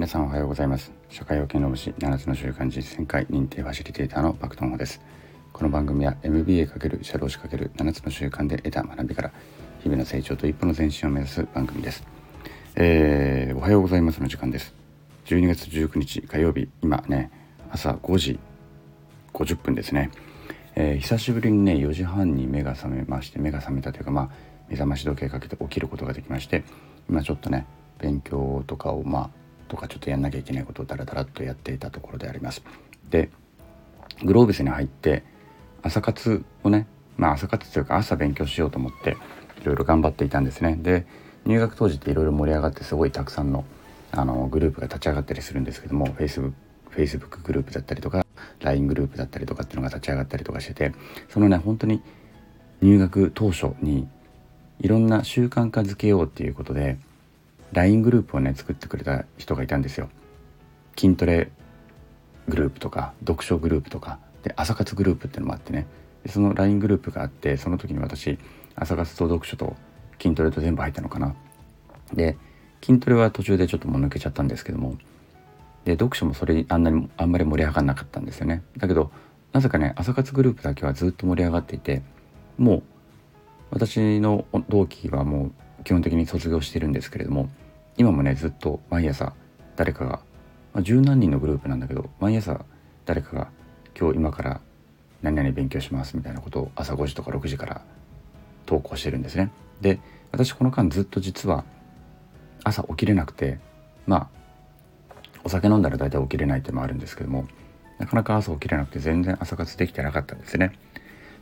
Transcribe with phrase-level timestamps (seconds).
[0.00, 0.92] 皆さんおはようございます。
[1.10, 4.98] 社会保険労務士7つの習慣実践会認定ファシリテーターのバクトンホです。
[5.52, 9.32] この番組は MBA× 社労士 ×7 つの習慣で得た学びから
[9.82, 12.02] 日々の成長と一歩の前進を目指す番組です、
[12.76, 14.72] えー、おはようございますの時間です。
[15.26, 16.70] 12月19日火曜日。
[16.80, 17.30] 今ね
[17.70, 18.38] 朝5時
[19.34, 20.10] 50分ですね、
[20.76, 24.30] えー、久しぶりにね4時半に目が覚めまして目が覚めたというかまあ
[24.66, 26.64] 目覚まし時計かけて起きることができまして
[27.10, 27.66] 今ちょっとね
[27.98, 29.39] 勉強とかをまあ
[29.70, 32.62] とかちょっとやんなきゃいけないことをダラダラっとやっていたところであります。
[33.08, 33.30] で
[34.22, 35.22] グロービスに入って
[35.82, 39.16] 朝活をねまあ朝活というか朝勉強しようと思って
[39.62, 40.76] いろいろ頑張っていたんですね。
[40.76, 41.06] で
[41.46, 43.64] 入学当時っていろいろ盛り上がってすごいたくさんの
[44.12, 46.52] あのグループが立ち上がったりするんですけども Facebook,
[46.90, 48.26] Facebook グループだったりとか
[48.60, 50.92] LINE グループだったりとかっていうのが立ち上がったりとかしてて
[51.28, 52.02] そのね本当に
[52.82, 54.08] 入学当初に
[54.80, 56.98] いろんな習慣化づけようっていうことで
[57.72, 60.08] LINE グループをね作ってくれた人がいたんですよ。
[60.96, 61.50] 筋トレ
[62.48, 65.86] グループとか読書グループとかで朝活グループってのもあってね
[66.24, 68.38] でその LINE グループがあってその時に私
[68.74, 69.76] 朝活と読書と
[70.20, 71.34] 筋トレと全部入ったのかな。
[72.12, 72.36] で
[72.82, 74.96] 筋トレは途中でちょっともう抜けちゃったんですけども
[75.84, 78.62] で読書もそれあんなにあんまり盛り上がんなかったんですよね。
[78.76, 79.10] だけど
[79.52, 82.02] なぜかね朝活グループだけはずっと盛り上がっていて
[82.58, 82.82] もう
[83.70, 85.52] 私の同期はもう
[85.84, 87.48] 基本的に卒業してるんですけれども
[87.96, 89.34] 今もねずっと毎朝
[89.76, 90.20] 誰かが、
[90.72, 92.64] まあ、十何人のグループなんだけど毎朝
[93.06, 93.48] 誰かが
[93.98, 94.60] 今日今から
[95.22, 97.82] 何々勉強しますみたいなことを朝5時とか6時から
[98.66, 99.50] 投稿してるんですね。
[99.80, 99.98] で
[100.32, 101.64] 私この間ずっと実は
[102.62, 103.58] 朝起きれなくて
[104.06, 104.28] まあ
[105.44, 107.46] お酒飲んだら大体起きれないってのもあるんですけども
[107.98, 110.72] なかなか朝起きれなくて全然朝活できてなかったんですね。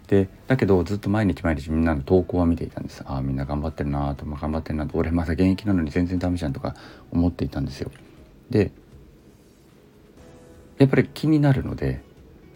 [0.09, 3.03] でだけどずっと毎日毎日みんなの投稿は見ていたんです。
[3.06, 4.97] ああみんな頑張ってるなと、まあ、頑張ってるなと。
[4.97, 6.75] 俺まだ現役なのに全然ダメじゃんとか
[7.12, 7.91] 思っていたんですよ。
[8.48, 8.73] で
[10.79, 12.02] やっぱり気になるので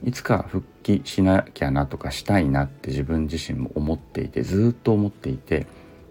[0.04, 5.66] いつか復帰しなきゃなとかしたいなって自分自身も思っていてずっと思っていて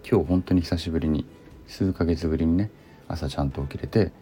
[0.08, 1.26] 今日本当に久しぶりに
[1.66, 2.70] 数ヶ月ぶりにね
[3.08, 4.12] 朝ちゃんと起きれて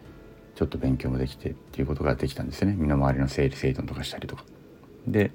[0.55, 2.75] ちょっと勉強もできてっていうことができたんですよね。
[2.77, 4.43] 身の回りの整理整頓とかしたりとか。
[5.07, 5.31] で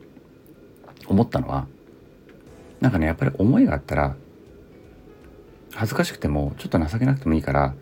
[1.08, 1.66] 思ったのは
[2.80, 4.16] なんかねやっぱり思いがあったら
[5.72, 7.74] 恥ずかしくてもちょっと情けなくてもいいから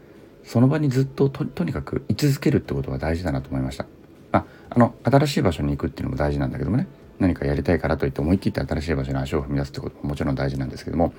[0.42, 3.86] その場にずっととにかく居続けるってことが大事だなと思いました。
[4.32, 6.88] ああの新しい場所に行くっていうのも大事なんだけどもね
[7.18, 11.14] 何かやりたいからといって思い切って新しい場所に足を踏み出すってことももちろん大事なんですけども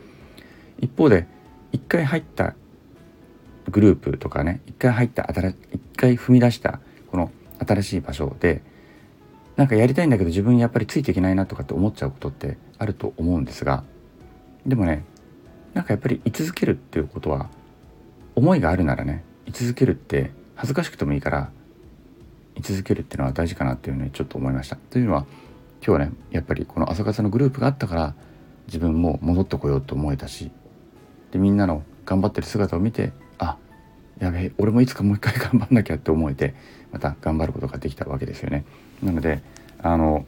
[0.79, 1.27] 一方で
[1.71, 2.55] 一回入った
[3.69, 7.31] グループとかね一回入った新一回踏み出したこの
[7.65, 8.61] 新しい場所で
[9.55, 13.83] なんかやりたいんだけど自分やっぱりついていけないなとかって思っちゃうことってあると思うんですが
[14.65, 15.05] でもね
[15.73, 17.49] なんかやっぱり居続けるっていうことは
[18.35, 21.51] 思いがあるならね居続けるって恥ずかしくてもいいから
[22.55, 24.77] 居続けるっていうのは大事かなっていうふうにちょっと思いました。
[24.77, 25.25] というのは
[25.85, 28.15] 今日はねやっぱりこの朝活のグループがあったから
[28.67, 30.51] 自分も戻ってこようと思えたし
[31.31, 33.57] でみんなの頑張ってる姿を見てあ
[34.19, 36.55] やべえ俺もいつかもう一回頑張んなきゃって思えて
[36.91, 38.65] また頑張ることができたわけですよね。
[39.03, 39.41] なので
[39.79, 40.25] あの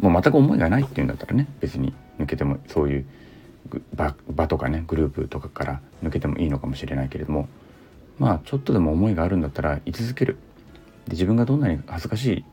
[0.00, 3.06] もう全く思いがないっていうんだったらね別に抜けてもそういう
[4.34, 7.48] 場とかねグループとかから抜けてもいいのかもしれないけれども
[8.18, 10.36] まあちょっとでも思いがあるんだったら居続ける
[11.06, 12.44] で自分がどんなに恥ずかしい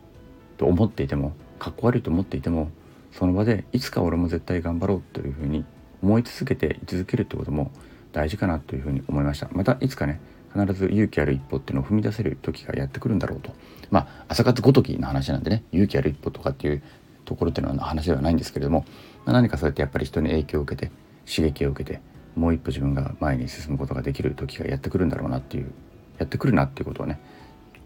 [0.57, 2.71] と思っていてもかっこ悪いと思っていても
[3.11, 5.65] その場でいつか俺も絶対頑張ろうというふうに
[6.01, 7.71] 思い続けて居続けるってことも
[8.11, 9.49] 大事かなというふうに思いました。
[9.51, 10.19] またいつかね
[10.53, 13.53] 必ず勇気ある一歩っていうのを踏み出せる時がやってくるんだろうと。
[13.91, 16.83] まあ朝活ごときの話なんでね勇気ある一歩とかっていう
[17.25, 18.85] ところっていうのは話ではないんですけれども、
[19.25, 20.91] まあ、何かそうやってやっぱり人に影響を受けて
[21.27, 22.01] 刺激を受けて
[22.35, 25.71] もう一歩自分が前に進むことができる時がやってくるんだろうなっていう
[26.17, 27.19] やってくるなっていうことをね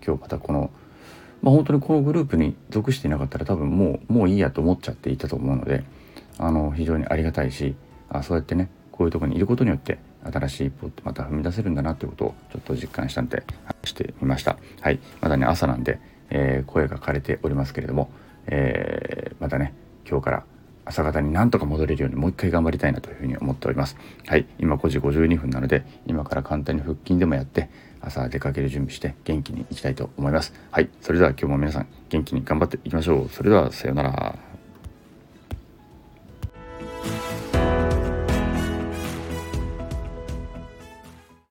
[0.06, 0.72] 今日またこの
[1.42, 5.84] まあ本当にこのグループに属していなかったら多分もうもういいやと思っちゃっていたと思うので
[6.38, 7.76] あの非常にありがたいし
[8.10, 10.00] あそうやってねこういうとこにいることによって
[10.32, 14.58] 新しい一歩ってまた踏み出せるんだなっていうことをちょっと実感したんで話してみました。
[14.82, 15.00] はい。
[15.22, 16.00] まだね朝なんで、
[16.30, 18.12] えー、声が枯れておりますけれども、
[18.48, 19.74] えー、またね
[20.10, 20.44] 今日から
[20.86, 23.98] 朝方になんとか戻れるようにもう一回頑張りたいなというふうに思っております。
[24.28, 24.46] はい。
[24.60, 27.70] 今5時52分なので今から簡単に腹筋でもやって
[28.02, 30.54] 朝出かける準備して元気にいきたいと思います。
[30.72, 30.90] はい。
[31.02, 33.30] それでは今日も皆さん元気に頑張っていきましょう。
[33.30, 34.53] それではさようなら。